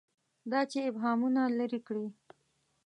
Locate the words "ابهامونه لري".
0.89-1.79